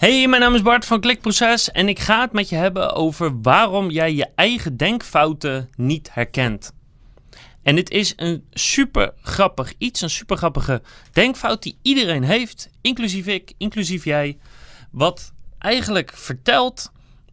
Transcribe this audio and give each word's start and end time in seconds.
Hey, 0.00 0.28
mijn 0.28 0.40
naam 0.42 0.54
is 0.54 0.62
Bart 0.62 0.84
van 0.84 1.00
Klikproces 1.00 1.70
en 1.70 1.88
ik 1.88 1.98
ga 1.98 2.20
het 2.20 2.32
met 2.32 2.48
je 2.48 2.56
hebben 2.56 2.94
over 2.94 3.40
waarom 3.42 3.90
jij 3.90 4.14
je 4.14 4.26
eigen 4.34 4.76
denkfouten 4.76 5.70
niet 5.76 6.14
herkent. 6.14 6.72
En 7.62 7.74
dit 7.74 7.90
is 7.90 8.12
een 8.16 8.44
super 8.50 9.12
grappig 9.22 9.72
iets, 9.78 10.00
een 10.00 10.10
super 10.10 10.36
grappige 10.36 10.82
denkfout 11.12 11.62
die 11.62 11.78
iedereen 11.82 12.22
heeft, 12.22 12.70
inclusief 12.80 13.26
ik, 13.26 13.52
inclusief 13.58 14.04
jij. 14.04 14.38
Wat 14.90 15.32
eigenlijk 15.58 16.12
vertelt 16.14 16.92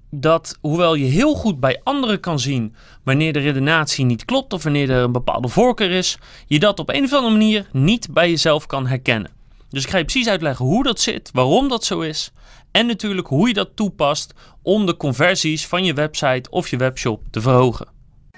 dat 0.10 0.58
hoewel 0.62 0.96
je 0.96 1.06
heel 1.06 1.34
goed 1.36 1.60
bij 1.60 1.82
anderen 1.84 2.20
kan 2.20 2.40
zien 2.40 2.76
wanneer 3.04 3.34
de 3.34 3.40
redenatie 3.40 4.06
niet 4.06 4.26
klopt 4.26 4.54
of 4.54 4.64
wanneer 4.64 4.90
er 4.90 5.04
een 5.04 5.12
bepaalde 5.12 5.48
voorkeur 5.48 5.92
is, 5.92 6.18
je 6.48 6.60
dat 6.60 6.80
op 6.80 6.90
een 6.90 7.04
of 7.04 7.14
andere 7.14 7.34
manier 7.34 7.68
niet 7.72 8.14
bij 8.14 8.30
jezelf 8.30 8.66
kan 8.66 8.88
herkennen. 8.88 9.37
Dus 9.70 9.84
ik 9.84 9.90
ga 9.90 9.98
je 9.98 10.06
precies 10.06 10.28
uitleggen 10.28 10.66
hoe 10.66 10.84
dat 10.84 11.00
zit, 11.00 11.30
waarom 11.34 11.68
dat 11.68 11.84
zo 11.84 12.00
is 12.00 12.32
en 12.72 12.86
natuurlijk 12.86 13.28
hoe 13.28 13.48
je 13.48 13.54
dat 13.54 13.76
toepast 13.76 14.34
om 14.62 14.86
de 14.86 14.98
conversies 14.98 15.68
van 15.68 15.84
je 15.84 15.94
website 15.94 16.50
of 16.50 16.68
je 16.68 16.78
webshop 16.78 17.24
te 17.32 17.42
verhogen. 17.42 17.88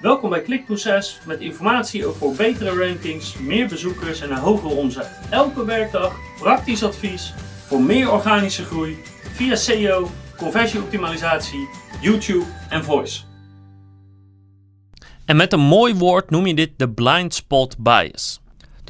Welkom 0.00 0.30
bij 0.30 0.42
Klikproces 0.42 1.18
met 1.26 1.40
informatie 1.40 2.06
over 2.06 2.36
betere 2.36 2.86
rankings, 2.86 3.38
meer 3.38 3.68
bezoekers 3.68 4.20
en 4.20 4.30
een 4.30 4.36
hogere 4.36 4.74
omzet. 4.74 5.20
Elke 5.30 5.64
werkdag 5.64 6.16
praktisch 6.38 6.82
advies 6.82 7.34
voor 7.66 7.82
meer 7.82 8.12
organische 8.12 8.64
groei 8.64 8.96
via 9.34 9.56
SEO, 9.56 10.10
conversieoptimalisatie, 10.36 11.68
YouTube 12.00 12.44
en 12.68 12.84
voice. 12.84 13.20
En 15.24 15.36
met 15.36 15.52
een 15.52 15.60
mooi 15.60 15.94
woord 15.94 16.30
noem 16.30 16.46
je 16.46 16.54
dit 16.54 16.70
de 16.76 16.90
blind 16.90 17.34
spot 17.34 17.78
bias. 17.78 18.40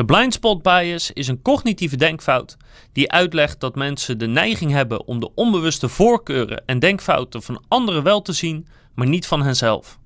De 0.01 0.07
blind 0.07 0.33
spot 0.33 0.63
bias 0.63 1.13
is 1.13 1.29
een 1.29 1.43
cognitieve 1.43 1.97
denkfout 1.97 2.57
die 2.93 3.13
uitlegt 3.13 3.61
dat 3.61 3.75
mensen 3.75 4.19
de 4.19 4.27
neiging 4.27 4.71
hebben 4.71 5.07
om 5.07 5.21
de 5.21 5.35
onbewuste 5.35 5.89
voorkeuren 5.89 6.63
en 6.67 6.79
denkfouten 6.79 7.43
van 7.43 7.65
anderen 7.69 8.03
wel 8.03 8.23
te 8.23 8.33
zien, 8.33 8.67
maar 8.95 9.07
niet 9.07 9.27
van 9.27 9.43
henzelf. 9.43 9.99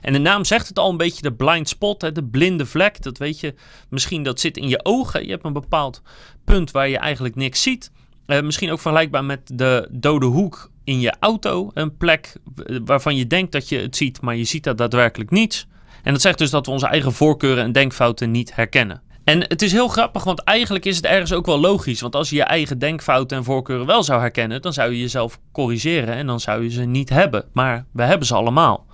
En 0.00 0.12
de 0.12 0.18
naam 0.18 0.44
zegt 0.44 0.68
het 0.68 0.78
al 0.78 0.90
een 0.90 0.96
beetje, 0.96 1.22
de 1.22 1.32
blind 1.32 1.68
spot, 1.68 2.14
de 2.14 2.24
blinde 2.24 2.66
vlek. 2.66 3.02
Dat 3.02 3.18
weet 3.18 3.40
je, 3.40 3.54
misschien 3.88 4.22
dat 4.22 4.40
zit 4.40 4.56
in 4.56 4.68
je 4.68 4.84
ogen. 4.84 5.24
Je 5.24 5.30
hebt 5.30 5.44
een 5.44 5.52
bepaald 5.52 6.02
punt 6.44 6.70
waar 6.70 6.88
je 6.88 6.98
eigenlijk 6.98 7.34
niks 7.34 7.62
ziet. 7.62 7.92
Eh, 8.26 8.42
misschien 8.42 8.70
ook 8.70 8.80
vergelijkbaar 8.80 9.24
met 9.24 9.50
de 9.54 9.88
dode 9.90 10.26
hoek 10.26 10.70
in 10.84 11.00
je 11.00 11.14
auto. 11.20 11.70
Een 11.74 11.96
plek 11.96 12.36
waarvan 12.84 13.16
je 13.16 13.26
denkt 13.26 13.52
dat 13.52 13.68
je 13.68 13.78
het 13.78 13.96
ziet, 13.96 14.20
maar 14.20 14.36
je 14.36 14.44
ziet 14.44 14.64
dat 14.64 14.78
daadwerkelijk 14.78 15.30
niets. 15.30 15.66
En 16.02 16.12
dat 16.12 16.22
zegt 16.22 16.38
dus 16.38 16.50
dat 16.50 16.66
we 16.66 16.72
onze 16.72 16.86
eigen 16.86 17.12
voorkeuren 17.12 17.64
en 17.64 17.72
denkfouten 17.72 18.30
niet 18.30 18.54
herkennen. 18.54 19.08
En 19.24 19.40
het 19.40 19.62
is 19.62 19.72
heel 19.72 19.88
grappig, 19.88 20.24
want 20.24 20.42
eigenlijk 20.42 20.84
is 20.84 20.96
het 20.96 21.04
ergens 21.04 21.32
ook 21.32 21.46
wel 21.46 21.60
logisch. 21.60 22.00
Want 22.00 22.16
als 22.16 22.30
je 22.30 22.36
je 22.36 22.42
eigen 22.42 22.78
denkfouten 22.78 23.36
en 23.36 23.44
voorkeuren 23.44 23.86
wel 23.86 24.02
zou 24.02 24.20
herkennen, 24.20 24.62
dan 24.62 24.72
zou 24.72 24.92
je 24.92 25.00
jezelf 25.00 25.38
corrigeren 25.52 26.14
en 26.14 26.26
dan 26.26 26.40
zou 26.40 26.62
je 26.62 26.70
ze 26.70 26.82
niet 26.82 27.08
hebben. 27.08 27.44
Maar 27.52 27.86
we 27.92 28.02
hebben 28.02 28.26
ze 28.26 28.34
allemaal. 28.34 28.86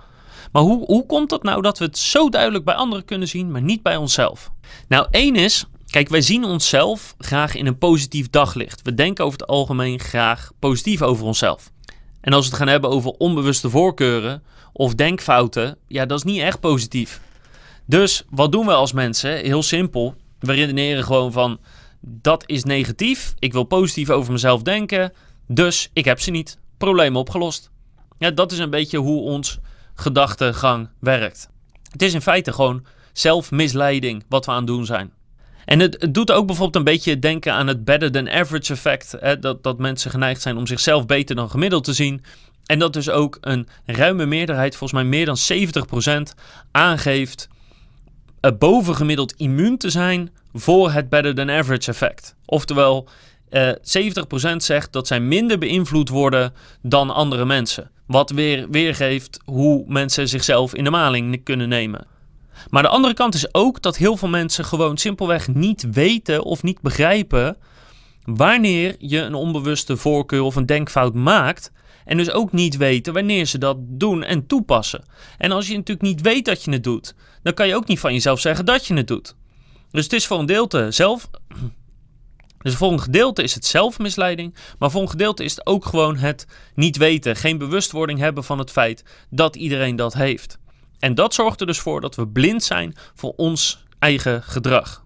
Maar 0.51 0.61
hoe, 0.61 0.85
hoe 0.85 1.05
komt 1.05 1.31
het 1.31 1.43
nou 1.43 1.61
dat 1.61 1.77
we 1.77 1.85
het 1.85 1.97
zo 1.97 2.29
duidelijk 2.29 2.65
bij 2.65 2.73
anderen 2.73 3.05
kunnen 3.05 3.27
zien, 3.27 3.51
maar 3.51 3.61
niet 3.61 3.83
bij 3.83 3.95
onszelf? 3.95 4.51
Nou, 4.87 5.07
één 5.11 5.35
is, 5.35 5.65
kijk, 5.89 6.09
wij 6.09 6.21
zien 6.21 6.43
onszelf 6.43 7.15
graag 7.17 7.55
in 7.55 7.67
een 7.67 7.77
positief 7.77 8.29
daglicht. 8.29 8.81
We 8.81 8.93
denken 8.93 9.25
over 9.25 9.39
het 9.39 9.47
algemeen 9.47 9.99
graag 9.99 10.51
positief 10.59 11.01
over 11.01 11.25
onszelf. 11.25 11.71
En 12.21 12.33
als 12.33 12.43
we 12.43 12.49
het 12.49 12.59
gaan 12.59 12.71
hebben 12.71 12.89
over 12.89 13.11
onbewuste 13.11 13.69
voorkeuren 13.69 14.43
of 14.73 14.95
denkfouten, 14.95 15.77
ja, 15.87 16.05
dat 16.05 16.17
is 16.17 16.23
niet 16.23 16.41
echt 16.41 16.59
positief. 16.59 17.21
Dus 17.87 18.23
wat 18.29 18.51
doen 18.51 18.65
we 18.65 18.73
als 18.73 18.91
mensen? 18.91 19.37
Heel 19.37 19.63
simpel. 19.63 20.15
We 20.39 20.53
redeneren 20.53 21.03
gewoon 21.03 21.31
van 21.31 21.59
dat 21.99 22.43
is 22.45 22.63
negatief. 22.63 23.33
Ik 23.39 23.53
wil 23.53 23.63
positief 23.63 24.09
over 24.09 24.31
mezelf 24.31 24.61
denken. 24.61 25.13
Dus 25.47 25.89
ik 25.93 26.05
heb 26.05 26.19
ze 26.19 26.31
niet. 26.31 26.57
Probleem 26.77 27.15
opgelost. 27.15 27.69
Ja, 28.17 28.31
dat 28.31 28.51
is 28.51 28.57
een 28.57 28.69
beetje 28.69 28.97
hoe 28.97 29.21
ons 29.21 29.59
gedachtegang 29.95 30.89
werkt. 30.99 31.49
Het 31.91 32.01
is 32.01 32.13
in 32.13 32.21
feite 32.21 32.53
gewoon 32.53 32.85
zelfmisleiding 33.13 34.25
wat 34.29 34.45
we 34.45 34.51
aan 34.51 34.57
het 34.57 34.67
doen 34.67 34.85
zijn. 34.85 35.11
En 35.65 35.79
het, 35.79 35.95
het, 35.99 36.13
doet 36.13 36.31
ook 36.31 36.45
bijvoorbeeld 36.45 36.75
een 36.75 36.93
beetje 36.93 37.19
denken 37.19 37.53
aan 37.53 37.67
het 37.67 37.85
better 37.85 38.11
than 38.11 38.29
average 38.29 38.73
effect. 38.73 39.15
Hè? 39.19 39.39
Dat, 39.39 39.63
dat 39.63 39.77
mensen 39.77 40.11
geneigd 40.11 40.41
zijn 40.41 40.57
om 40.57 40.67
zichzelf 40.67 41.05
beter 41.05 41.35
dan 41.35 41.49
gemiddeld 41.49 41.83
te 41.83 41.93
zien. 41.93 42.23
En 42.65 42.79
dat 42.79 42.93
dus 42.93 43.09
ook 43.09 43.37
een 43.41 43.67
ruime 43.85 44.25
meerderheid, 44.25 44.75
volgens 44.75 45.01
mij 45.01 45.09
meer 45.09 45.25
dan 45.25 45.37
70%, 46.29 46.39
aangeeft 46.71 47.47
bovengemiddeld 48.59 49.33
immuun 49.37 49.77
te 49.77 49.89
zijn 49.89 50.31
voor 50.53 50.91
het 50.91 51.09
better 51.09 51.35
than 51.35 51.51
average 51.51 51.89
effect. 51.89 52.35
Oftewel, 52.45 53.07
uh, 53.49 53.69
eh, 53.69 53.75
70% 53.81 54.63
zegt 54.63 54.93
dat 54.93 55.07
zij 55.07 55.19
minder 55.19 55.57
beïnvloed 55.57 56.09
worden 56.09 56.53
dan 56.81 57.09
andere 57.09 57.45
mensen. 57.45 57.91
Wat 58.05 58.29
weer 58.29 58.69
weergeeft 58.69 59.39
hoe 59.45 59.83
mensen 59.87 60.27
zichzelf 60.27 60.75
in 60.75 60.83
de 60.83 60.89
maling 60.89 61.43
kunnen 61.43 61.69
nemen. 61.69 62.07
Maar 62.69 62.83
de 62.83 62.89
andere 62.89 63.13
kant 63.13 63.33
is 63.33 63.53
ook 63.53 63.81
dat 63.81 63.97
heel 63.97 64.17
veel 64.17 64.27
mensen 64.27 64.65
gewoon 64.65 64.97
simpelweg 64.97 65.47
niet 65.47 65.85
weten 65.91 66.43
of 66.43 66.63
niet 66.63 66.81
begrijpen 66.81 67.57
wanneer 68.35 68.95
je 68.99 69.19
een 69.19 69.33
onbewuste 69.33 69.97
voorkeur 69.97 70.41
of 70.41 70.55
een 70.55 70.65
denkfout 70.65 71.13
maakt. 71.13 71.71
En 72.05 72.17
dus 72.17 72.31
ook 72.31 72.51
niet 72.51 72.77
weten 72.77 73.13
wanneer 73.13 73.45
ze 73.45 73.57
dat 73.57 73.77
doen 73.79 74.23
en 74.23 74.47
toepassen. 74.47 75.03
En 75.37 75.51
als 75.51 75.67
je 75.67 75.75
natuurlijk 75.75 76.07
niet 76.07 76.21
weet 76.21 76.45
dat 76.45 76.63
je 76.63 76.71
het 76.71 76.83
doet, 76.83 77.15
dan 77.43 77.53
kan 77.53 77.67
je 77.67 77.75
ook 77.75 77.87
niet 77.87 77.99
van 77.99 78.13
jezelf 78.13 78.39
zeggen 78.39 78.65
dat 78.65 78.85
je 78.85 78.93
het 78.93 79.07
doet. 79.07 79.35
Dus 79.91 80.03
het 80.03 80.13
is 80.13 80.25
voor 80.27 80.39
een 80.39 80.45
deelte 80.45 80.91
zelf. 80.91 81.29
Dus 82.57 82.75
voor 82.75 82.91
een 82.91 83.01
gedeelte 83.01 83.43
is 83.43 83.53
het 83.53 83.65
zelfmisleiding, 83.65 84.55
maar 84.79 84.91
voor 84.91 85.01
een 85.01 85.09
gedeelte 85.09 85.43
is 85.43 85.55
het 85.55 85.65
ook 85.65 85.85
gewoon 85.85 86.17
het 86.17 86.47
niet 86.75 86.97
weten, 86.97 87.35
geen 87.35 87.57
bewustwording 87.57 88.19
hebben 88.19 88.43
van 88.43 88.59
het 88.59 88.71
feit 88.71 89.03
dat 89.29 89.55
iedereen 89.55 89.95
dat 89.95 90.13
heeft. 90.13 90.57
En 90.99 91.15
dat 91.15 91.33
zorgt 91.33 91.61
er 91.61 91.67
dus 91.67 91.79
voor 91.79 92.01
dat 92.01 92.15
we 92.15 92.27
blind 92.27 92.63
zijn 92.63 92.95
voor 93.15 93.33
ons 93.35 93.83
eigen 93.99 94.43
gedrag. 94.43 95.05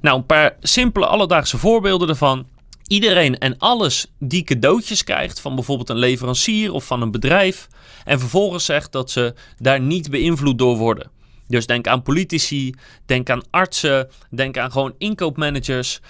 Nou, 0.00 0.16
een 0.16 0.26
paar 0.26 0.56
simpele 0.60 1.06
alledaagse 1.06 1.58
voorbeelden 1.58 2.08
ervan. 2.08 2.46
Iedereen 2.86 3.38
en 3.38 3.58
alles 3.58 4.06
die 4.18 4.42
cadeautjes 4.42 5.04
krijgt 5.04 5.40
van 5.40 5.54
bijvoorbeeld 5.54 5.88
een 5.88 5.96
leverancier 5.96 6.72
of 6.72 6.84
van 6.84 7.02
een 7.02 7.10
bedrijf 7.10 7.68
en 8.04 8.18
vervolgens 8.20 8.64
zegt 8.64 8.92
dat 8.92 9.10
ze 9.10 9.34
daar 9.58 9.80
niet 9.80 10.10
beïnvloed 10.10 10.58
door 10.58 10.76
worden. 10.76 11.10
Dus 11.48 11.66
denk 11.66 11.86
aan 11.86 12.02
politici, 12.02 12.74
denk 13.06 13.30
aan 13.30 13.42
artsen, 13.50 14.08
denk 14.30 14.58
aan 14.58 14.72
gewoon 14.72 14.94
inkoopmanagers. 14.98 16.00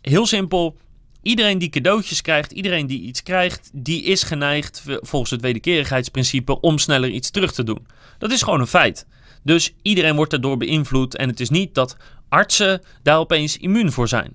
Heel 0.00 0.26
simpel, 0.26 0.76
iedereen 1.22 1.58
die 1.58 1.68
cadeautjes 1.68 2.20
krijgt, 2.20 2.52
iedereen 2.52 2.86
die 2.86 3.00
iets 3.00 3.22
krijgt, 3.22 3.70
die 3.72 4.02
is 4.02 4.22
geneigd 4.22 4.82
volgens 4.86 5.30
het 5.30 5.40
wederkerigheidsprincipe 5.40 6.60
om 6.60 6.78
sneller 6.78 7.10
iets 7.10 7.30
terug 7.30 7.52
te 7.52 7.64
doen. 7.64 7.86
Dat 8.18 8.30
is 8.30 8.42
gewoon 8.42 8.60
een 8.60 8.66
feit. 8.66 9.06
Dus 9.48 9.74
iedereen 9.82 10.16
wordt 10.16 10.30
daardoor 10.30 10.56
beïnvloed 10.56 11.16
en 11.16 11.28
het 11.28 11.40
is 11.40 11.50
niet 11.50 11.74
dat 11.74 11.96
artsen 12.28 12.82
daar 13.02 13.18
opeens 13.18 13.56
immuun 13.56 13.92
voor 13.92 14.08
zijn. 14.08 14.34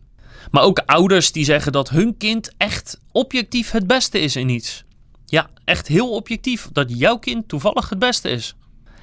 Maar 0.51 0.63
ook 0.63 0.81
ouders 0.85 1.31
die 1.31 1.45
zeggen 1.45 1.71
dat 1.71 1.89
hun 1.89 2.17
kind 2.17 2.53
echt 2.57 2.99
objectief 3.11 3.71
het 3.71 3.87
beste 3.87 4.19
is 4.19 4.35
in 4.35 4.49
iets. 4.49 4.83
Ja, 5.25 5.49
echt 5.65 5.87
heel 5.87 6.11
objectief 6.11 6.69
dat 6.71 6.97
jouw 6.97 7.17
kind 7.17 7.47
toevallig 7.47 7.89
het 7.89 7.99
beste 7.99 8.29
is. 8.29 8.55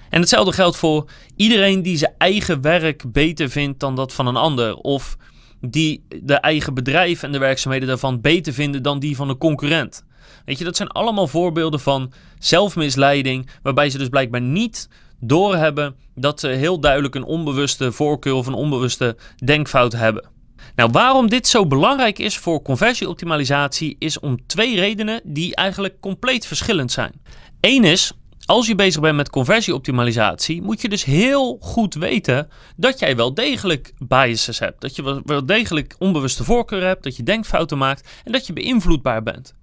En 0.08 0.20
hetzelfde 0.20 0.52
geldt 0.52 0.76
voor 0.76 1.10
iedereen 1.36 1.82
die 1.82 1.96
zijn 1.96 2.14
eigen 2.18 2.60
werk 2.60 3.12
beter 3.12 3.50
vindt 3.50 3.80
dan 3.80 3.96
dat 3.96 4.12
van 4.12 4.26
een 4.26 4.36
ander. 4.36 4.74
Of 4.74 5.16
die 5.60 6.04
de 6.22 6.34
eigen 6.34 6.74
bedrijf 6.74 7.22
en 7.22 7.32
de 7.32 7.38
werkzaamheden 7.38 7.88
daarvan 7.88 8.20
beter 8.20 8.52
vinden 8.52 8.82
dan 8.82 8.98
die 8.98 9.16
van 9.16 9.28
een 9.28 9.38
concurrent. 9.38 10.04
Weet 10.44 10.58
je, 10.58 10.64
dat 10.64 10.76
zijn 10.76 10.88
allemaal 10.88 11.26
voorbeelden 11.26 11.80
van 11.80 12.12
zelfmisleiding, 12.38 13.50
waarbij 13.62 13.90
ze 13.90 13.98
dus 13.98 14.08
blijkbaar 14.08 14.40
niet 14.40 14.88
doorhebben 15.20 15.96
dat 16.14 16.40
ze 16.40 16.48
heel 16.48 16.80
duidelijk 16.80 17.14
een 17.14 17.24
onbewuste 17.24 17.92
voorkeur 17.92 18.34
of 18.34 18.46
een 18.46 18.54
onbewuste 18.54 19.16
denkfout 19.44 19.92
hebben. 19.92 20.28
Nou, 20.74 20.90
waarom 20.90 21.28
dit 21.28 21.46
zo 21.46 21.66
belangrijk 21.66 22.18
is 22.18 22.38
voor 22.38 22.62
conversieoptimalisatie 22.62 23.96
is 23.98 24.20
om 24.20 24.46
twee 24.46 24.76
redenen 24.76 25.20
die 25.24 25.54
eigenlijk 25.54 26.00
compleet 26.00 26.46
verschillend 26.46 26.92
zijn. 26.92 27.12
Eén 27.60 27.84
is 27.84 28.12
als 28.50 28.66
je 28.66 28.74
bezig 28.74 29.00
bent 29.00 29.16
met 29.16 29.30
conversieoptimalisatie, 29.30 30.62
moet 30.62 30.80
je 30.80 30.88
dus 30.88 31.04
heel 31.04 31.58
goed 31.60 31.94
weten 31.94 32.48
dat 32.76 32.98
jij 32.98 33.16
wel 33.16 33.34
degelijk 33.34 33.92
biases 33.98 34.58
hebt. 34.58 34.80
Dat 34.80 34.96
je 34.96 35.22
wel 35.24 35.46
degelijk 35.46 35.94
onbewuste 35.98 36.44
voorkeur 36.44 36.82
hebt, 36.82 37.02
dat 37.02 37.16
je 37.16 37.22
denkfouten 37.22 37.78
maakt 37.78 38.08
en 38.24 38.32
dat 38.32 38.46
je 38.46 38.52
beïnvloedbaar 38.52 39.22
bent. 39.22 39.54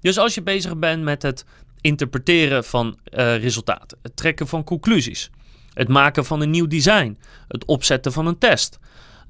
Dus 0.00 0.18
als 0.18 0.34
je 0.34 0.42
bezig 0.42 0.76
bent 0.76 1.02
met 1.02 1.22
het 1.22 1.44
interpreteren 1.84 2.64
van 2.64 2.98
uh, 3.04 3.36
resultaten, 3.36 3.98
het 4.02 4.16
trekken 4.16 4.48
van 4.48 4.64
conclusies, 4.64 5.30
het 5.72 5.88
maken 5.88 6.24
van 6.24 6.40
een 6.40 6.50
nieuw 6.50 6.66
design, 6.66 7.18
het 7.48 7.64
opzetten 7.64 8.12
van 8.12 8.26
een 8.26 8.38
test. 8.38 8.78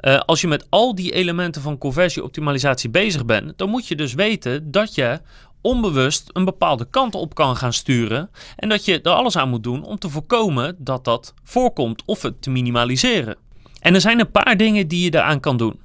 Uh, 0.00 0.18
als 0.18 0.40
je 0.40 0.48
met 0.48 0.66
al 0.68 0.94
die 0.94 1.12
elementen 1.12 1.62
van 1.62 1.78
conversieoptimalisatie 1.78 2.90
bezig 2.90 3.24
bent, 3.24 3.58
dan 3.58 3.70
moet 3.70 3.86
je 3.86 3.96
dus 3.96 4.14
weten 4.14 4.70
dat 4.70 4.94
je 4.94 5.20
onbewust 5.60 6.30
een 6.32 6.44
bepaalde 6.44 6.86
kant 6.90 7.14
op 7.14 7.34
kan 7.34 7.56
gaan 7.56 7.72
sturen. 7.72 8.30
En 8.56 8.68
dat 8.68 8.84
je 8.84 9.00
er 9.00 9.12
alles 9.12 9.36
aan 9.36 9.48
moet 9.48 9.62
doen 9.62 9.84
om 9.84 9.98
te 9.98 10.08
voorkomen 10.08 10.76
dat 10.78 11.04
dat 11.04 11.34
voorkomt 11.42 12.02
of 12.06 12.22
het 12.22 12.42
te 12.42 12.50
minimaliseren. 12.50 13.36
En 13.80 13.94
er 13.94 14.00
zijn 14.00 14.20
een 14.20 14.30
paar 14.30 14.56
dingen 14.56 14.88
die 14.88 15.04
je 15.04 15.10
daaraan 15.10 15.40
kan 15.40 15.56
doen. 15.56 15.80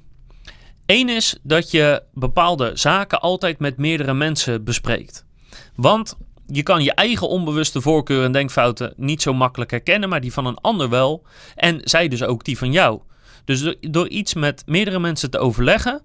Eén 0.86 1.08
is 1.08 1.38
dat 1.42 1.70
je 1.70 2.02
bepaalde 2.14 2.70
zaken 2.74 3.20
altijd 3.20 3.58
met 3.58 3.76
meerdere 3.76 4.14
mensen 4.14 4.64
bespreekt. 4.64 5.24
Want 5.74 6.16
je 6.52 6.62
kan 6.62 6.82
je 6.82 6.94
eigen 6.94 7.28
onbewuste 7.28 7.80
voorkeuren 7.80 8.26
en 8.26 8.32
denkfouten 8.32 8.92
niet 8.96 9.22
zo 9.22 9.34
makkelijk 9.34 9.70
herkennen, 9.70 10.08
maar 10.08 10.20
die 10.20 10.32
van 10.32 10.46
een 10.46 10.58
ander 10.58 10.88
wel. 10.88 11.26
En 11.54 11.80
zij 11.84 12.08
dus 12.08 12.22
ook 12.22 12.44
die 12.44 12.58
van 12.58 12.72
jou. 12.72 13.00
Dus 13.44 13.76
door 13.80 14.08
iets 14.08 14.34
met 14.34 14.62
meerdere 14.66 14.98
mensen 14.98 15.30
te 15.30 15.38
overleggen, 15.38 16.02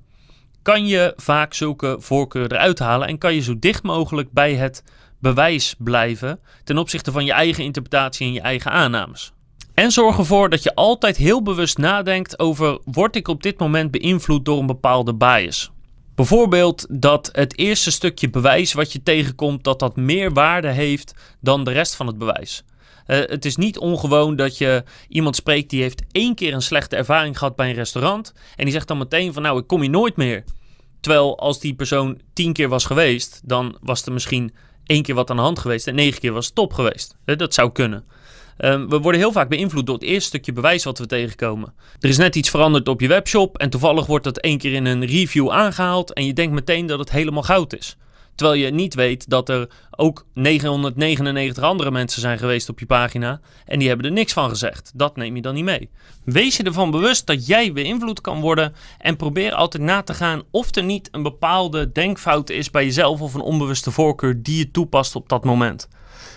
kan 0.62 0.88
je 0.88 1.14
vaak 1.16 1.54
zulke 1.54 1.96
voorkeuren 2.00 2.52
eruit 2.52 2.80
halen 2.80 3.08
en 3.08 3.18
kan 3.18 3.34
je 3.34 3.42
zo 3.42 3.60
dicht 3.60 3.84
mogelijk 3.84 4.32
bij 4.32 4.56
het 4.56 4.84
bewijs 5.20 5.76
blijven 5.78 6.40
ten 6.64 6.78
opzichte 6.78 7.12
van 7.12 7.26
je 7.26 7.32
eigen 7.32 7.64
interpretatie 7.64 8.28
en 8.28 8.34
je 8.34 8.42
eigen 8.42 8.72
aannames. 8.72 9.34
En 9.74 9.92
zorg 9.92 10.18
ervoor 10.18 10.50
dat 10.50 10.64
je 10.64 10.76
altijd 10.76 11.18
heel 11.18 11.42
bewust 11.44 11.78
nadenkt 11.78 12.40
over: 12.40 12.80
word 12.84 13.16
ik 13.16 13.28
op 13.28 13.44
dit 13.44 13.60
moment 13.60 13.92
beïnvloed 13.92 14.46
door 14.46 14.60
een 14.60 14.66
bepaalde 14.66 15.16
bias? 15.16 15.72
Bijvoorbeeld 16.16 16.86
dat 16.90 17.30
het 17.32 17.58
eerste 17.58 17.92
stukje 17.92 18.30
bewijs 18.30 18.74
wat 18.74 18.92
je 18.92 19.04
tegenkomt, 19.04 19.64
dat 19.64 19.80
dat 19.80 19.96
meer 19.96 20.34
waarde 20.34 20.72
heeft 20.72 21.14
dan 21.42 21.64
de 21.64 21.72
rest 21.72 21.96
van 21.96 22.08
het 22.08 22.18
bewijs. 22.18 22.64
Uh, 23.08 23.18
het 23.18 23.46
is 23.46 23.56
niet 23.56 23.78
ongewoon 23.78 24.36
dat 24.36 24.58
je 24.58 24.84
iemand 25.08 25.36
spreekt 25.36 25.70
die 25.70 25.82
heeft 25.82 26.04
één 26.12 26.36
keer 26.36 26.54
een 26.54 26.62
slechte 26.62 26.96
ervaring 26.96 27.38
gehad 27.38 27.56
bij 27.56 27.70
een 27.70 27.76
restaurant. 27.76 28.34
En 28.56 28.64
die 28.64 28.74
zegt 28.74 28.88
dan 28.88 28.98
meteen 28.98 29.34
van 29.34 29.42
nou, 29.42 29.60
ik 29.60 29.68
kom 29.68 29.82
hier 29.82 29.90
nooit 29.90 30.16
meer. 30.16 30.44
Terwijl 31.00 31.40
als 31.40 31.60
die 31.60 31.76
persoon 31.76 32.22
tien 32.34 32.54
keer 32.54 32.70
was 32.70 32.86
geweest, 32.86 33.42
dan 33.44 33.78
was 33.82 34.06
er 34.06 34.12
misschien 34.12 34.54
één 34.86 35.04
keer 35.04 35.16
wat 35.16 35.30
aan 35.30 35.36
de 35.36 35.42
hand 35.42 35.60
geweest 35.60 35.88
en 35.88 35.96
negen 35.96 36.20
keer 36.20 36.32
was 36.32 36.46
het 36.46 36.56
top 36.56 36.74
geweest. 36.74 37.16
Uh, 37.26 37.38
dat 37.38 37.54
zou 37.54 37.72
kunnen. 37.72 38.06
Um, 38.58 38.90
we 38.90 39.00
worden 39.00 39.22
heel 39.22 39.32
vaak 39.32 39.50
beïnvloed 39.50 39.86
door 39.86 39.96
het 39.96 40.04
eerste 40.04 40.28
stukje 40.28 40.54
bewijs 40.54 40.84
wat 40.84 40.98
we 40.98 41.06
tegenkomen. 41.06 41.74
Er 42.00 42.10
is 42.10 42.18
net 42.18 42.36
iets 42.36 42.50
veranderd 42.50 42.88
op 42.88 43.02
je 43.02 43.08
webshop 43.08 43.58
en 43.58 43.70
toevallig 43.70 44.06
wordt 44.06 44.24
dat 44.24 44.38
één 44.38 44.58
keer 44.58 44.74
in 44.74 44.86
een 44.86 45.06
review 45.06 45.52
aangehaald 45.52 46.14
en 46.14 46.26
je 46.26 46.34
denkt 46.34 46.54
meteen 46.54 46.86
dat 46.86 47.00
het 47.00 47.12
helemaal 47.12 47.44
goud 47.44 47.76
is. 47.76 47.98
Terwijl 48.36 48.60
je 48.60 48.72
niet 48.72 48.94
weet 48.94 49.30
dat 49.30 49.50
er 49.50 49.70
ook 49.92 50.26
999 50.34 51.64
andere 51.64 51.92
mensen 51.92 52.22
zijn 52.22 52.38
geweest 52.38 52.70
op 52.70 52.80
je 52.80 52.86
pagina 52.86 53.40
en 53.66 53.80
die 53.80 53.88
hebben 53.88 54.06
er 54.06 54.12
niks 54.12 54.34
van 54.34 54.50
gezegd. 54.50 54.92
Dat 54.94 55.16
neem 55.16 55.36
je 55.36 55.42
dan 55.42 55.54
niet 55.54 55.64
mee. 55.64 55.90
Wees 56.24 56.58
je 56.58 56.64
ervan 56.64 56.92
bewust 56.92 57.28
dat 57.28 57.48
jij 57.48 57.74
beïnvloed 57.74 58.22
kan 58.22 58.42
worden 58.42 58.74
en 58.98 59.16
probeer 59.16 59.54
altijd 59.54 59.84
na 59.84 60.02
te 60.02 60.14
gaan 60.14 60.44
of 60.52 60.76
er 60.76 60.84
niet 60.84 61.08
een 61.12 61.24
bepaalde 61.24 61.92
denkfout 61.92 62.50
is 62.50 62.72
bij 62.72 62.86
jezelf 62.86 63.22
of 63.22 63.34
een 63.34 63.42
onbewuste 63.42 63.92
voorkeur 63.92 64.44
die 64.44 64.58
je 64.58 64.72
toepast 64.72 65.16
op 65.16 65.30
dat 65.30 65.44
moment. 65.44 65.88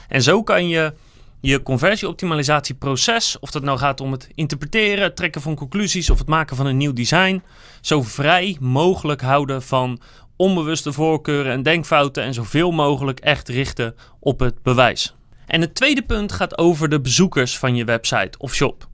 En 0.08 0.22
zo 0.22 0.42
kan 0.42 0.68
je 0.68 0.92
je 1.40 1.62
conversieoptimalisatieproces, 1.62 3.38
of 3.38 3.50
dat 3.50 3.62
nou 3.62 3.78
gaat 3.78 4.00
om 4.00 4.12
het 4.12 4.28
interpreteren, 4.34 5.04
het 5.04 5.16
trekken 5.16 5.40
van 5.40 5.54
conclusies 5.54 6.10
of 6.10 6.18
het 6.18 6.28
maken 6.28 6.56
van 6.56 6.66
een 6.66 6.76
nieuw 6.76 6.92
design, 6.92 7.42
zo 7.80 8.02
vrij 8.02 8.56
mogelijk 8.60 9.20
houden 9.20 9.62
van 9.62 10.00
onbewuste 10.36 10.92
voorkeuren 10.92 11.52
en 11.52 11.62
denkfouten 11.62 12.22
en 12.22 12.34
zoveel 12.34 12.70
mogelijk 12.70 13.20
echt 13.20 13.48
richten 13.48 13.94
op 14.20 14.40
het 14.40 14.62
bewijs. 14.62 15.14
En 15.46 15.60
het 15.60 15.74
tweede 15.74 16.02
punt 16.02 16.32
gaat 16.32 16.58
over 16.58 16.88
de 16.88 17.00
bezoekers 17.00 17.58
van 17.58 17.76
je 17.76 17.84
website 17.84 18.38
of 18.38 18.54
shop. 18.54 18.88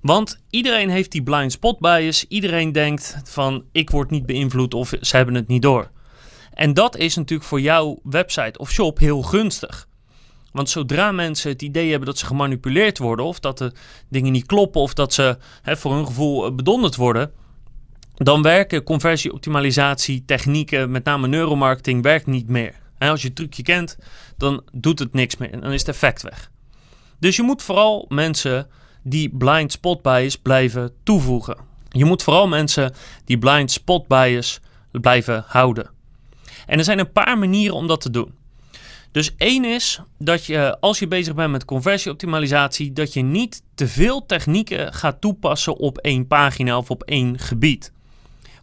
Want 0.00 0.42
iedereen 0.50 0.90
heeft 0.90 1.12
die 1.12 1.22
blind 1.22 1.52
spot 1.52 1.78
bias. 1.78 2.24
Iedereen 2.28 2.72
denkt 2.72 3.20
van 3.24 3.64
ik 3.72 3.90
word 3.90 4.10
niet 4.10 4.26
beïnvloed 4.26 4.74
of 4.74 4.92
ze 5.00 5.16
hebben 5.16 5.34
het 5.34 5.48
niet 5.48 5.62
door. 5.62 5.90
En 6.54 6.74
dat 6.74 6.96
is 6.96 7.16
natuurlijk 7.16 7.48
voor 7.48 7.60
jouw 7.60 8.00
website 8.02 8.58
of 8.58 8.70
shop 8.70 8.98
heel 8.98 9.22
gunstig. 9.22 9.88
Want 10.52 10.70
zodra 10.70 11.12
mensen 11.12 11.50
het 11.50 11.62
idee 11.62 11.88
hebben 11.88 12.08
dat 12.08 12.18
ze 12.18 12.26
gemanipuleerd 12.26 12.98
worden, 12.98 13.24
of 13.24 13.40
dat 13.40 13.58
de 13.58 13.72
dingen 14.08 14.32
niet 14.32 14.46
kloppen, 14.46 14.80
of 14.80 14.94
dat 14.94 15.14
ze 15.14 15.38
hè, 15.62 15.76
voor 15.76 15.94
hun 15.94 16.06
gevoel 16.06 16.46
eh, 16.46 16.54
bedonderd 16.54 16.96
worden, 16.96 17.32
dan 18.14 18.42
werken 18.42 18.82
conversieoptimalisatie 18.82 20.24
technieken, 20.24 20.90
met 20.90 21.04
name 21.04 21.28
neuromarketing, 21.28 22.02
werkt 22.02 22.26
niet 22.26 22.48
meer. 22.48 22.74
als 22.98 23.20
je 23.20 23.26
het 23.26 23.36
trucje 23.36 23.62
kent, 23.62 23.98
dan 24.36 24.62
doet 24.72 24.98
het 24.98 25.12
niks 25.12 25.36
meer 25.36 25.50
en 25.50 25.60
dan 25.60 25.72
is 25.72 25.80
het 25.80 25.88
effect 25.88 26.22
weg. 26.22 26.50
Dus 27.18 27.36
je 27.36 27.42
moet 27.42 27.62
vooral 27.62 28.06
mensen 28.08 28.68
die 29.02 29.36
blind 29.36 29.72
spot 29.72 30.02
bias 30.02 30.36
blijven 30.36 30.92
toevoegen. 31.02 31.56
Je 31.88 32.04
moet 32.04 32.22
vooral 32.22 32.48
mensen 32.48 32.94
die 33.24 33.38
blind 33.38 33.70
spot 33.70 34.08
bias 34.08 34.60
blijven 34.90 35.44
houden. 35.46 35.90
En 36.66 36.78
er 36.78 36.84
zijn 36.84 36.98
een 36.98 37.12
paar 37.12 37.38
manieren 37.38 37.76
om 37.76 37.86
dat 37.86 38.00
te 38.00 38.10
doen. 38.10 38.34
Dus 39.12 39.34
één 39.36 39.64
is 39.64 40.00
dat 40.18 40.46
je, 40.46 40.80
als 40.80 40.98
je 40.98 41.08
bezig 41.08 41.34
bent 41.34 41.50
met 41.50 41.64
conversieoptimalisatie, 41.64 42.92
dat 42.92 43.12
je 43.12 43.22
niet 43.22 43.62
te 43.74 43.88
veel 43.88 44.26
technieken 44.26 44.92
gaat 44.92 45.20
toepassen 45.20 45.76
op 45.76 45.98
één 45.98 46.26
pagina 46.26 46.76
of 46.76 46.90
op 46.90 47.02
één 47.02 47.38
gebied. 47.38 47.92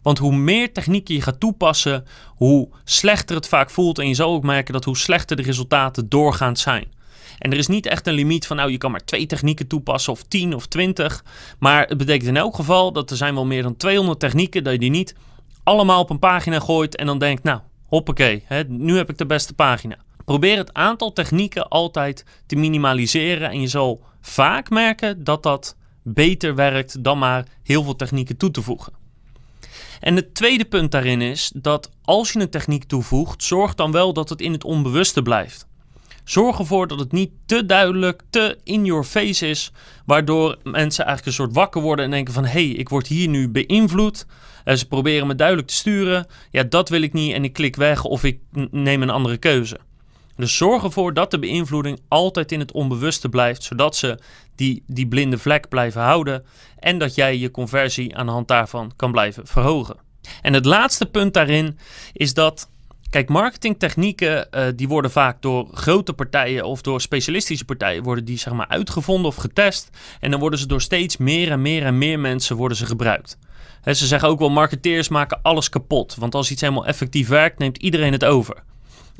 Want 0.02 0.18
hoe 0.18 0.36
meer 0.36 0.72
technieken 0.72 1.14
je 1.14 1.22
gaat 1.22 1.40
toepassen, 1.40 2.04
hoe 2.26 2.68
slechter 2.84 3.36
het 3.36 3.48
vaak 3.48 3.70
voelt. 3.70 3.98
En 3.98 4.08
je 4.08 4.14
zal 4.14 4.32
ook 4.32 4.42
merken 4.42 4.72
dat 4.72 4.84
hoe 4.84 4.96
slechter 4.96 5.36
de 5.36 5.42
resultaten 5.42 6.08
doorgaand 6.08 6.58
zijn. 6.58 6.92
En 7.38 7.52
er 7.52 7.58
is 7.58 7.66
niet 7.66 7.86
echt 7.86 8.06
een 8.06 8.14
limiet 8.14 8.46
van, 8.46 8.56
nou, 8.56 8.70
je 8.70 8.78
kan 8.78 8.90
maar 8.90 9.04
twee 9.04 9.26
technieken 9.26 9.66
toepassen, 9.66 10.12
of 10.12 10.22
tien 10.22 10.54
of 10.54 10.66
twintig. 10.66 11.24
Maar 11.58 11.86
het 11.86 11.98
betekent 11.98 12.28
in 12.28 12.36
elk 12.36 12.54
geval 12.54 12.92
dat 12.92 13.10
er 13.10 13.16
zijn 13.16 13.34
wel 13.34 13.46
meer 13.46 13.62
dan 13.62 13.76
200 13.76 14.20
technieken, 14.20 14.64
dat 14.64 14.72
je 14.72 14.78
die 14.78 14.90
niet 14.90 15.14
allemaal 15.62 16.00
op 16.00 16.10
een 16.10 16.18
pagina 16.18 16.60
gooit 16.60 16.96
en 16.96 17.06
dan 17.06 17.18
denkt, 17.18 17.42
nou, 17.42 17.60
hoppakee, 17.86 18.44
hè, 18.46 18.62
nu 18.62 18.96
heb 18.96 19.10
ik 19.10 19.18
de 19.18 19.26
beste 19.26 19.54
pagina. 19.54 19.96
Probeer 20.30 20.56
het 20.56 20.74
aantal 20.74 21.12
technieken 21.12 21.68
altijd 21.68 22.24
te 22.46 22.56
minimaliseren 22.56 23.50
en 23.50 23.60
je 23.60 23.66
zal 23.66 24.00
vaak 24.20 24.70
merken 24.70 25.24
dat 25.24 25.42
dat 25.42 25.76
beter 26.02 26.54
werkt 26.54 27.04
dan 27.04 27.18
maar 27.18 27.46
heel 27.62 27.82
veel 27.82 27.96
technieken 27.96 28.36
toe 28.36 28.50
te 28.50 28.62
voegen. 28.62 28.92
En 30.00 30.16
het 30.16 30.34
tweede 30.34 30.64
punt 30.64 30.90
daarin 30.90 31.20
is 31.20 31.52
dat 31.54 31.90
als 32.02 32.32
je 32.32 32.40
een 32.40 32.50
techniek 32.50 32.84
toevoegt, 32.84 33.42
zorg 33.42 33.74
dan 33.74 33.92
wel 33.92 34.12
dat 34.12 34.28
het 34.28 34.40
in 34.40 34.52
het 34.52 34.64
onbewuste 34.64 35.22
blijft. 35.22 35.66
Zorg 36.24 36.58
ervoor 36.58 36.86
dat 36.86 36.98
het 36.98 37.12
niet 37.12 37.30
te 37.46 37.66
duidelijk, 37.66 38.22
te 38.30 38.58
in 38.64 38.84
your 38.84 39.04
face 39.04 39.48
is, 39.48 39.72
waardoor 40.06 40.58
mensen 40.62 41.04
eigenlijk 41.04 41.26
een 41.26 41.44
soort 41.44 41.54
wakker 41.56 41.82
worden 41.82 42.04
en 42.04 42.10
denken 42.10 42.34
van 42.34 42.44
hé, 42.44 42.50
hey, 42.50 42.68
ik 42.68 42.88
word 42.88 43.06
hier 43.06 43.28
nu 43.28 43.48
beïnvloed. 43.48 44.26
En 44.64 44.78
ze 44.78 44.86
proberen 44.86 45.26
me 45.26 45.34
duidelijk 45.34 45.68
te 45.68 45.74
sturen. 45.74 46.26
Ja, 46.50 46.62
dat 46.62 46.88
wil 46.88 47.02
ik 47.02 47.12
niet 47.12 47.34
en 47.34 47.44
ik 47.44 47.52
klik 47.52 47.76
weg 47.76 48.04
of 48.04 48.24
ik 48.24 48.40
neem 48.70 49.02
een 49.02 49.10
andere 49.10 49.36
keuze. 49.36 49.80
Dus 50.40 50.56
zorg 50.56 50.84
ervoor 50.84 51.14
dat 51.14 51.30
de 51.30 51.38
beïnvloeding 51.38 52.00
altijd 52.08 52.52
in 52.52 52.60
het 52.60 52.72
onbewuste 52.72 53.28
blijft, 53.28 53.62
zodat 53.62 53.96
ze 53.96 54.18
die, 54.54 54.82
die 54.86 55.08
blinde 55.08 55.38
vlek 55.38 55.68
blijven 55.68 56.00
houden 56.00 56.44
en 56.78 56.98
dat 56.98 57.14
jij 57.14 57.38
je 57.38 57.50
conversie 57.50 58.16
aan 58.16 58.26
de 58.26 58.32
hand 58.32 58.48
daarvan 58.48 58.92
kan 58.96 59.12
blijven 59.12 59.46
verhogen. 59.46 59.96
En 60.42 60.52
het 60.52 60.64
laatste 60.64 61.06
punt 61.06 61.34
daarin 61.34 61.78
is 62.12 62.34
dat 62.34 62.68
Kijk, 63.10 63.28
marketingtechnieken 63.28 64.48
uh, 64.50 64.66
die 64.76 64.88
worden 64.88 65.10
vaak 65.10 65.42
door 65.42 65.68
grote 65.72 66.12
partijen 66.12 66.64
of 66.64 66.82
door 66.82 67.00
specialistische 67.00 67.64
partijen 67.64 68.02
worden 68.02 68.24
die 68.24 68.38
zeg 68.38 68.52
maar 68.52 68.68
uitgevonden 68.68 69.26
of 69.26 69.36
getest. 69.36 69.90
En 70.20 70.30
dan 70.30 70.40
worden 70.40 70.58
ze 70.58 70.66
door 70.66 70.80
steeds 70.80 71.16
meer 71.16 71.50
en 71.50 71.62
meer 71.62 71.82
en 71.82 71.98
meer 71.98 72.18
mensen 72.18 72.56
worden 72.56 72.76
ze 72.76 72.86
gebruikt. 72.86 73.38
Ze 73.84 74.06
zeggen 74.06 74.28
ook 74.28 74.38
wel 74.38 74.50
marketeers 74.50 75.08
maken 75.08 75.38
alles 75.42 75.68
kapot. 75.68 76.14
Want 76.14 76.34
als 76.34 76.50
iets 76.50 76.60
helemaal 76.60 76.86
effectief 76.86 77.28
werkt, 77.28 77.58
neemt 77.58 77.78
iedereen 77.78 78.12
het 78.12 78.24
over. 78.24 78.62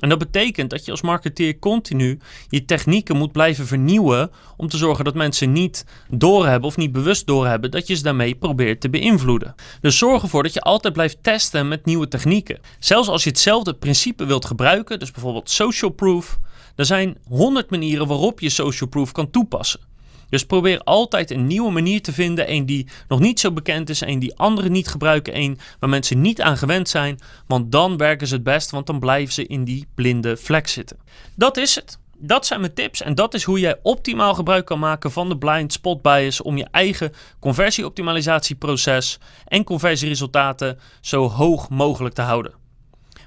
En 0.01 0.09
dat 0.09 0.19
betekent 0.19 0.71
dat 0.71 0.85
je 0.85 0.91
als 0.91 1.03
marketeer 1.03 1.59
continu 1.59 2.19
je 2.49 2.65
technieken 2.65 3.17
moet 3.17 3.33
blijven 3.33 3.67
vernieuwen 3.67 4.31
om 4.57 4.69
te 4.69 4.77
zorgen 4.77 5.05
dat 5.05 5.15
mensen 5.15 5.53
niet 5.53 5.85
doorhebben 6.09 6.69
of 6.69 6.77
niet 6.77 6.93
bewust 6.93 7.27
doorhebben 7.27 7.71
dat 7.71 7.87
je 7.87 7.95
ze 7.95 8.03
daarmee 8.03 8.35
probeert 8.35 8.81
te 8.81 8.91
beïnvloeden. 8.91 9.55
Dus 9.81 9.99
zorg 9.99 10.23
ervoor 10.23 10.43
dat 10.43 10.53
je 10.53 10.61
altijd 10.61 10.93
blijft 10.93 11.23
testen 11.23 11.69
met 11.69 11.85
nieuwe 11.85 12.09
technieken. 12.09 12.61
Zelfs 12.79 13.09
als 13.09 13.25
je 13.25 13.31
hetzelfde 13.31 13.75
principe 13.75 14.25
wilt 14.25 14.45
gebruiken, 14.45 14.99
dus 14.99 15.11
bijvoorbeeld 15.11 15.51
social 15.51 15.91
proof, 15.91 16.39
er 16.77 16.85
zijn 16.85 17.19
honderd 17.29 17.71
manieren 17.71 18.07
waarop 18.07 18.41
je 18.41 18.49
social 18.49 18.89
proof 18.89 19.13
kan 19.13 19.31
toepassen. 19.31 19.90
Dus 20.31 20.47
probeer 20.47 20.81
altijd 20.81 21.31
een 21.31 21.47
nieuwe 21.47 21.71
manier 21.71 22.03
te 22.03 22.13
vinden. 22.13 22.53
Een 22.53 22.67
die 22.67 22.87
nog 23.09 23.21
niet 23.21 23.41
zo 23.41 23.53
bekend 23.53 23.91
is. 23.91 24.01
Een 24.01 24.19
die 24.19 24.37
anderen 24.37 24.73
niet 24.73 24.89
gebruiken. 24.89 25.37
Een 25.37 25.59
waar 25.79 25.91
mensen 25.91 26.21
niet 26.21 26.41
aan 26.41 26.57
gewend 26.57 26.89
zijn. 26.89 27.19
Want 27.47 27.73
dan 27.73 27.97
werken 27.97 28.27
ze 28.27 28.35
het 28.35 28.43
best. 28.43 28.71
Want 28.71 28.87
dan 28.87 29.01
blijven 29.01 29.35
ze 29.35 29.47
in 29.47 29.65
die 29.65 29.87
blinde 29.95 30.37
vlek 30.37 30.69
zitten. 30.69 30.99
Dat 31.35 31.57
is 31.57 31.75
het. 31.75 31.99
Dat 32.23 32.47
zijn 32.47 32.61
mijn 32.61 32.75
tips 32.75 33.03
en 33.03 33.15
dat 33.15 33.35
is 33.35 33.43
hoe 33.43 33.61
jij 33.61 33.79
optimaal 33.83 34.35
gebruik 34.35 34.67
kan 34.67 34.79
maken 34.79 35.13
van 35.13 35.29
de 35.29 35.39
blind 35.39 35.73
spot 35.73 36.03
bias 36.03 36.43
om 36.43 36.57
je 36.57 36.67
eigen 36.71 37.13
conversieoptimalisatieproces 37.39 39.19
en 39.47 39.65
conversieresultaten 39.65 40.79
zo 41.01 41.29
hoog 41.29 41.69
mogelijk 41.69 42.15
te 42.15 42.23
houden. 42.23 42.53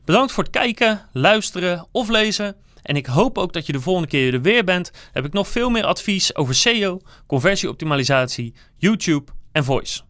Bedankt 0.06 0.32
voor 0.32 0.44
het 0.44 0.52
kijken, 0.52 1.02
luisteren 1.12 1.88
of 1.92 2.10
lezen. 2.10 2.56
En 2.84 2.96
ik 2.96 3.06
hoop 3.06 3.38
ook 3.38 3.54
dat 3.54 3.66
je 3.66 3.72
de 3.72 3.82
volgende 3.82 4.10
keer 4.10 4.34
er 4.34 4.42
weer 4.42 4.64
bent. 4.64 4.92
Heb 5.12 5.26
ik 5.26 5.34
nog 5.34 5.48
veel 5.48 5.70
meer 5.70 5.86
advies 5.86 6.36
over 6.36 6.56
SEO, 6.56 7.00
conversieoptimalisatie, 7.28 8.54
YouTube 8.78 9.32
en 9.52 9.64
voice. 9.64 10.02